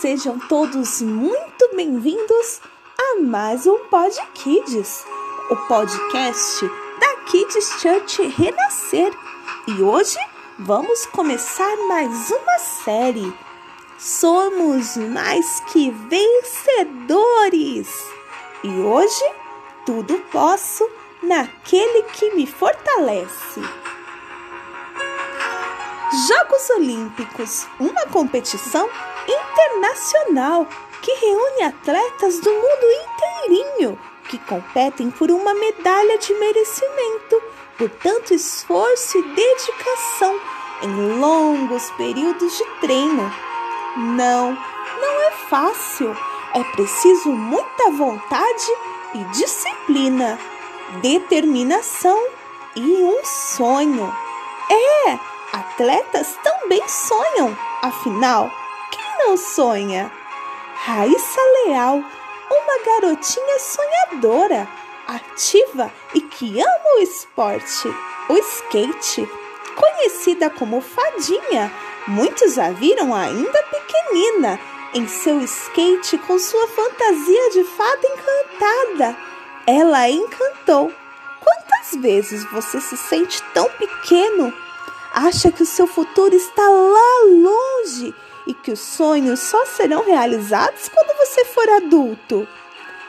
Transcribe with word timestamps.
Sejam 0.00 0.38
todos 0.38 1.02
muito 1.02 1.76
bem-vindos 1.76 2.62
a 2.98 3.20
mais 3.20 3.66
um 3.66 3.80
Pod 3.90 4.16
Kids, 4.32 5.04
o 5.50 5.56
podcast 5.68 6.64
da 6.98 7.16
Kids 7.26 7.68
Church 7.82 8.26
Renascer. 8.28 9.12
E 9.68 9.82
hoje 9.82 10.16
vamos 10.58 11.04
começar 11.04 11.76
mais 11.86 12.30
uma 12.30 12.58
série. 12.60 13.30
Somos 13.98 14.96
mais 14.96 15.60
que 15.70 15.90
vencedores. 16.08 17.86
E 18.64 18.70
hoje 18.80 19.30
tudo 19.84 20.18
posso 20.32 20.88
naquele 21.22 22.04
que 22.04 22.34
me 22.34 22.46
fortalece. 22.46 23.60
Jogos 26.26 26.70
Olímpicos, 26.70 27.66
uma 27.78 28.06
competição 28.06 28.88
internacional 29.30 30.66
que 31.02 31.12
reúne 31.12 31.62
atletas 31.62 32.38
do 32.40 32.50
mundo 32.50 32.86
inteirinho 33.04 33.98
que 34.30 34.38
competem 34.38 35.10
por 35.10 35.28
uma 35.30 35.52
medalha 35.54 36.16
de 36.18 36.32
merecimento, 36.34 37.42
por 37.76 37.90
tanto 37.90 38.32
esforço 38.32 39.18
e 39.18 39.34
dedicação 39.34 40.38
em 40.82 41.18
longos 41.18 41.90
períodos 41.96 42.56
de 42.56 42.64
treino. 42.80 43.32
Não, 43.96 44.52
não 45.00 45.22
é 45.22 45.30
fácil. 45.48 46.16
É 46.54 46.62
preciso 46.62 47.30
muita 47.30 47.90
vontade 47.90 48.66
e 49.14 49.24
disciplina, 49.32 50.38
determinação 51.02 52.18
e 52.76 53.02
um 53.02 53.24
sonho. 53.24 54.14
É, 54.70 55.18
atletas 55.52 56.38
também 56.44 56.82
sonham, 56.88 57.56
afinal, 57.82 58.48
não 59.20 59.36
sonha? 59.36 60.10
Raíssa 60.74 61.40
Leal, 61.66 62.02
uma 62.50 62.84
garotinha 62.84 63.58
sonhadora, 63.58 64.66
ativa 65.06 65.92
e 66.14 66.20
que 66.22 66.60
ama 66.60 66.96
o 66.96 67.02
esporte, 67.02 67.88
o 68.28 68.36
skate. 68.38 69.28
Conhecida 69.76 70.50
como 70.50 70.80
Fadinha, 70.80 71.70
muitos 72.08 72.58
a 72.58 72.70
viram 72.70 73.14
ainda 73.14 73.62
pequenina 73.64 74.58
em 74.94 75.06
seu 75.06 75.40
skate 75.42 76.18
com 76.18 76.38
sua 76.38 76.66
fantasia 76.68 77.50
de 77.50 77.64
fada 77.64 78.06
encantada. 78.06 79.16
Ela 79.66 80.08
encantou. 80.08 80.92
Quantas 81.40 82.00
vezes 82.00 82.44
você 82.50 82.80
se 82.80 82.96
sente 82.96 83.42
tão 83.54 83.68
pequeno? 83.70 84.52
Acha 85.12 85.52
que 85.52 85.62
o 85.62 85.66
seu 85.66 85.86
futuro 85.86 86.34
está 86.34 86.66
lá 86.68 87.24
longe 87.26 88.14
e 88.50 88.54
que 88.54 88.72
os 88.72 88.80
sonhos 88.80 89.38
só 89.38 89.64
serão 89.64 90.04
realizados 90.04 90.88
quando 90.88 91.16
você 91.18 91.44
for 91.44 91.68
adulto. 91.70 92.48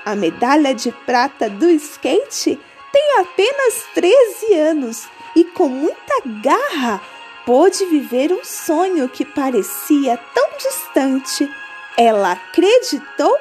A 0.05 0.15
medalha 0.15 0.73
de 0.73 0.91
prata 0.91 1.49
do 1.49 1.67
skate 1.71 2.59
tem 2.91 3.19
apenas 3.19 3.85
13 3.95 4.53
anos 4.53 5.07
e, 5.35 5.43
com 5.43 5.67
muita 5.67 6.21
garra, 6.43 7.01
pôde 7.43 7.83
viver 7.85 8.31
um 8.31 8.43
sonho 8.43 9.09
que 9.09 9.25
parecia 9.25 10.15
tão 10.31 10.47
distante. 10.59 11.49
Ela 11.97 12.33
acreditou 12.33 13.35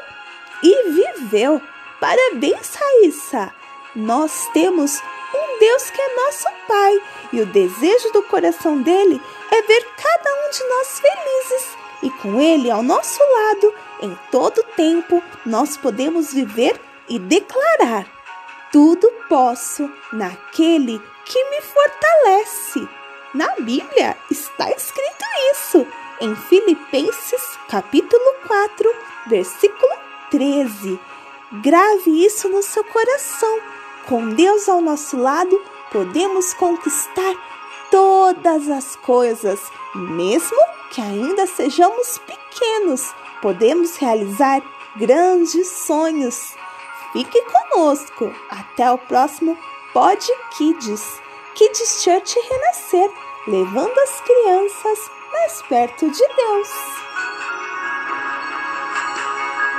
e 0.63 0.91
viveu. 0.91 1.61
Parabéns, 2.01 2.75
Raíssa! 2.77 3.53
Nós 3.95 4.49
temos 4.55 5.03
um 5.35 5.59
Deus 5.59 5.91
que 5.91 6.01
é 6.01 6.17
nosso 6.17 6.47
Pai 6.67 7.03
e 7.33 7.41
o 7.43 7.47
desejo 7.47 8.11
do 8.13 8.23
coração 8.23 8.81
dele 8.81 9.21
é 9.51 9.63
ver 9.63 9.87
cada 9.97 10.47
um 10.47 10.51
de 10.51 10.65
nós 10.65 11.01
felizes 11.01 11.80
e 12.03 12.11
com 12.11 12.41
Ele 12.41 12.71
ao 12.71 12.83
nosso 12.83 13.21
lado, 13.21 13.75
em 14.03 14.19
todo 14.31 14.65
tempo, 14.77 15.23
nós 15.45 15.77
podemos 15.77 16.33
viver 16.33 16.81
e 17.09 17.19
declarar: 17.19 18.07
tudo 18.73 19.11
posso 19.29 19.91
naquele 20.13 21.01
que 21.25 21.45
me 21.51 21.61
fortalece. 21.61 22.89
Na 23.35 23.55
Bíblia 23.61 24.17
está 24.31 24.71
escrito 24.71 25.25
isso, 25.53 25.87
em 26.21 26.35
Filipenses 26.35 27.43
capítulo 27.69 28.35
4, 28.47 28.95
versículo 29.27 29.93
13. 30.31 30.99
Grave 31.63 32.25
isso 32.25 32.49
no 32.49 32.63
seu 32.63 32.85
coração. 32.85 33.61
Com 34.07 34.29
Deus 34.31 34.69
ao 34.69 34.81
nosso 34.81 35.17
lado, 35.17 35.61
podemos 35.93 36.55
conquistar 36.55 37.35
todas 37.91 38.69
as 38.69 38.97
coisas, 38.97 39.61
mesmo 39.95 40.59
que 40.91 41.01
ainda 41.01 41.47
sejamos 41.47 42.19
pequenos, 42.19 43.15
podemos 43.43 43.97
realizar 43.97 44.63
grandes 44.97 45.69
sonhos. 45.69 46.55
Fique 47.13 47.41
conosco. 47.43 48.33
Até 48.51 48.91
o 48.91 48.99
próximo 48.99 49.57
Pod 49.93 50.25
Kids. 50.57 51.21
Kids 51.55 52.03
Church 52.03 52.39
Renascer, 52.49 53.11
levando 53.47 53.99
as 53.99 54.21
crianças 54.21 55.11
mais 55.33 55.63
perto 55.63 56.11
de 56.11 56.29
Deus. 56.37 57.10